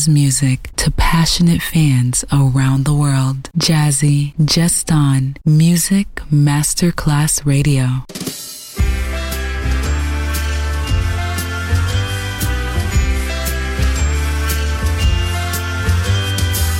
[0.00, 3.50] Jazz music to passionate fans around the world.
[3.58, 7.84] Jazzy, just on Music Masterclass Radio.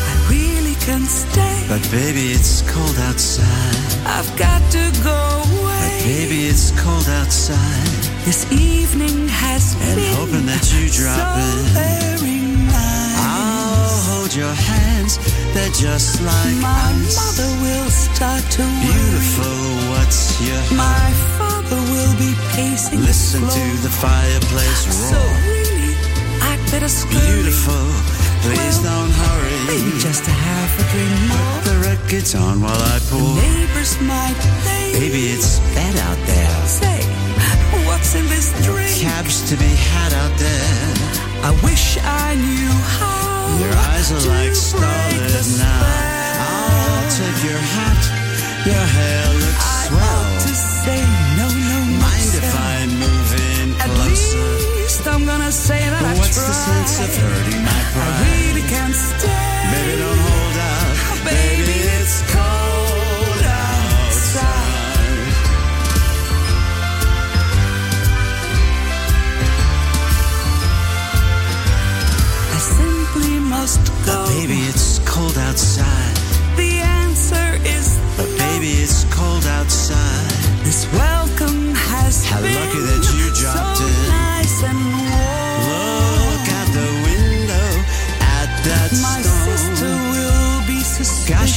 [0.06, 1.66] I really can stay.
[1.68, 4.06] But baby, it's cold outside.
[4.06, 5.20] I've got to go
[5.60, 5.98] away.
[5.98, 7.86] But baby, it's cold outside.
[8.24, 12.39] This evening has And been hoping that you drop so in.
[14.34, 14.54] Very nice.
[14.54, 15.18] I'll hold your hands.
[15.54, 17.16] They're just like My ice.
[17.16, 19.58] mother will start to Beautiful,
[19.90, 20.76] what's your worry.
[20.76, 25.34] My father will be pacing Listen the to the fireplace So roar.
[25.46, 25.94] really,
[26.42, 27.42] I'd better scurry.
[27.42, 27.87] Beautiful,
[28.42, 29.58] please Well, don't hurry.
[29.66, 31.54] Maybe just a half a drink more.
[31.54, 33.34] Put the records on while I pour.
[33.37, 34.99] Neighbors might think.
[34.99, 36.66] Baby, it's bad out there.
[36.66, 37.00] Say,
[37.87, 38.94] what's in this drink?
[39.00, 40.94] Cabs to be had out there.
[41.42, 42.68] I wish I knew
[42.99, 43.29] how.
[44.00, 45.21] Are like break
[45.61, 45.85] now.
[46.40, 48.00] I'll take your hat.
[48.64, 50.00] Your hair looks I swell.
[50.00, 51.00] ought to say
[51.37, 52.00] no, no, no.
[52.00, 52.57] Mind if.
[52.57, 52.59] I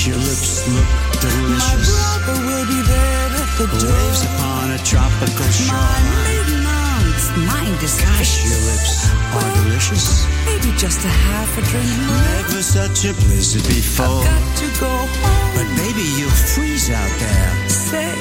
[0.07, 0.89] your lips look
[1.24, 1.63] delicious.
[1.63, 3.88] My brother will be there at the door.
[3.88, 5.79] Waves upon a tropical shore.
[5.79, 10.27] My maiden aunt's mind is Gosh, your lips are delicious.
[10.43, 12.19] Maybe just a half a drink more.
[12.36, 14.05] Never such a blizzard before.
[14.05, 15.51] I've Got to go home.
[15.55, 17.69] But baby, you'll freeze out there.
[17.69, 18.12] Say,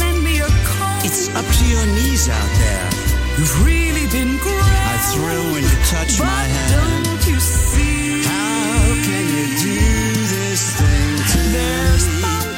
[0.00, 1.04] lend me your coat.
[1.04, 2.88] It's up to your knees out there.
[3.36, 4.80] You've really been great.
[4.88, 7.04] I thrill when you touch but my hand.
[7.04, 7.91] don't you see?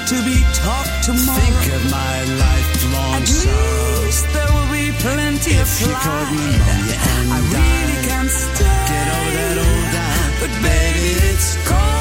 [0.06, 1.40] To be talk tomorrow.
[1.40, 4.04] Think of my lifelong At sorrow.
[4.04, 8.64] least there will be plenty of If you caught and I really can't stay.
[8.92, 10.32] Get over that old doubt.
[10.40, 11.93] But baby, it's cold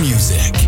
[0.00, 0.59] music.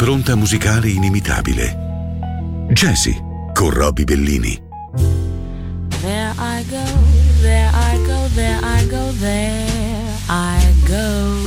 [0.00, 1.76] Un'impronta musicale inimitabile.
[2.72, 4.58] Jazzy con Robbie Bellini.
[6.00, 6.84] There I go,
[7.42, 9.66] there I go, there I go, there
[10.26, 11.46] I go.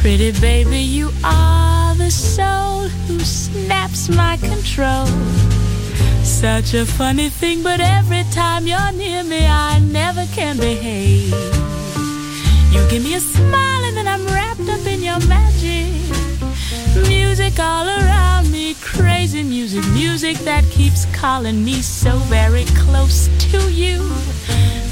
[0.00, 5.06] Pretty baby, you are the soul who snaps my control.
[6.24, 11.32] Such a funny thing, but every time you're near me, I never can behave.
[12.72, 15.99] You give me a smile, and then I'm wrapped up in your magic.
[17.10, 23.58] Music all around me, crazy music, music that keeps calling me so very close to
[23.72, 23.98] you.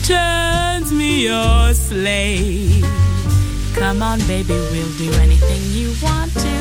[0.03, 2.85] Turns me your slave.
[3.75, 6.55] Come on, baby, we'll do anything you want to.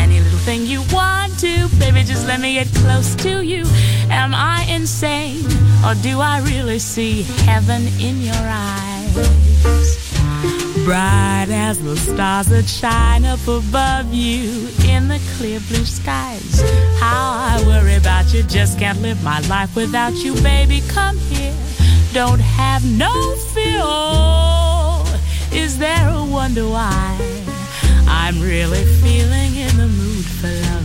[0.00, 1.68] Any little thing you want to.
[1.78, 3.62] Baby, just let me get close to you.
[4.10, 5.46] Am I insane?
[5.86, 10.03] Or do I really see heaven in your eyes?
[10.84, 16.60] Bright as the stars that shine up above you in the clear blue skies.
[17.00, 20.82] How I worry about you, just can't live my life without you, baby.
[20.88, 21.54] Come here,
[22.12, 23.80] don't have no fear.
[25.58, 27.18] Is there a wonder why
[28.06, 30.84] I'm really feeling in the mood for love?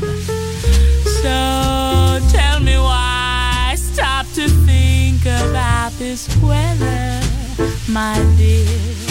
[1.23, 7.19] So tell me why stop to think about this weather,
[7.89, 9.08] my dear.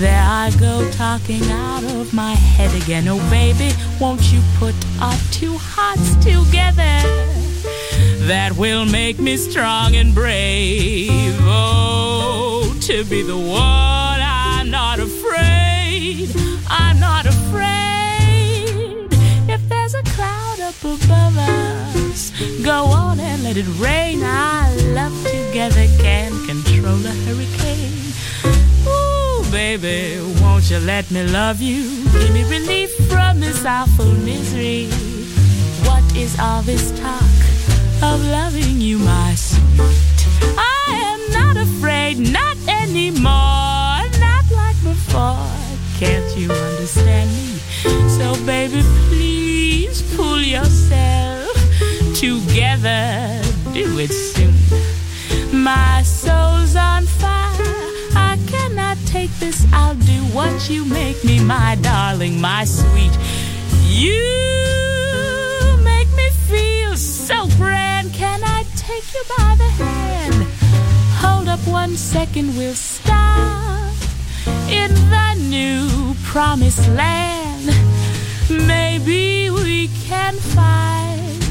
[0.00, 3.06] There I go, talking out of my head again.
[3.06, 6.96] Oh, baby, won't you put our two hearts together?
[8.26, 11.36] That will make me strong and brave.
[11.40, 16.30] Oh, to be the one, I'm not afraid.
[16.70, 19.06] I'm not afraid.
[19.50, 22.30] If there's a cloud up above us,
[22.64, 24.22] go on and let it rain.
[24.22, 28.09] Our love together can control a hurricane.
[29.50, 32.04] Baby, won't you let me love you?
[32.12, 34.88] Give me relief from this awful misery.
[35.86, 37.20] What is all this talk
[38.00, 40.28] of loving you, my sweet?
[40.56, 45.50] I am not afraid, not anymore, not like before.
[45.98, 47.58] Can't you understand me?
[48.08, 51.52] So, baby, please pull yourself
[52.14, 53.42] together.
[53.74, 54.54] Do it soon.
[55.52, 57.89] My soul's on fire.
[59.10, 59.66] I take this.
[59.72, 63.10] I'll do what you make me, my darling, my sweet.
[63.82, 64.14] You
[65.82, 68.12] make me feel so grand.
[68.12, 70.46] Can I take you by the hand?
[71.22, 73.94] Hold up one second, we'll stop
[74.68, 77.66] in the new promised land.
[78.48, 81.42] Maybe we can find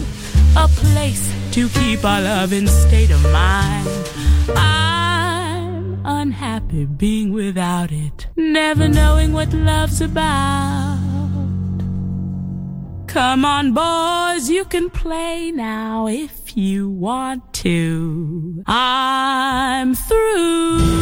[0.55, 3.87] a place to keep our love in state of mind.
[4.55, 4.88] I'm
[6.03, 10.97] unhappy being without it, never knowing what love's about.
[13.07, 18.63] Come on, boys, you can play now if you want to.
[18.67, 20.98] I'm through.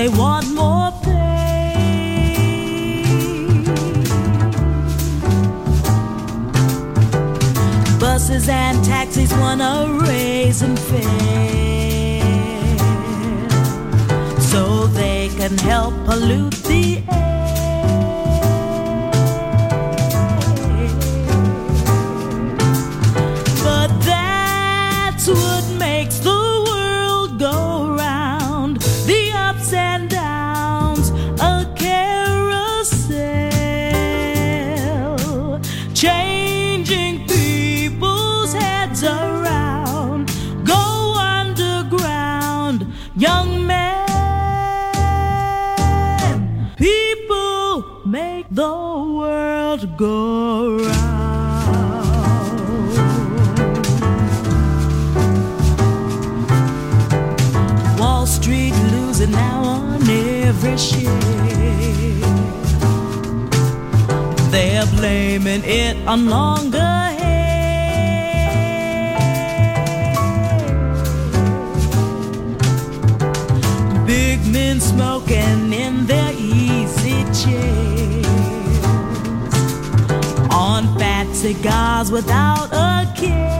[0.00, 1.84] they want more pay.
[7.98, 9.74] Buses and taxis wanna
[10.06, 11.98] raise and fare
[14.40, 16.59] so they can help pollute
[65.00, 67.56] blaming it on longer hair.
[74.06, 78.84] Big men smoking in their easy chairs
[80.52, 83.59] on fat cigars without a care.